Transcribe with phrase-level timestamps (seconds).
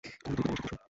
[0.03, 0.75] তোমরা দুজন, আমার সাথে আসো!